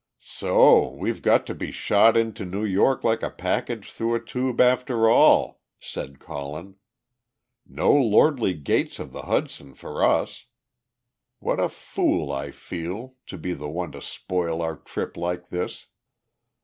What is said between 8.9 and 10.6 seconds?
of the Hudson for us!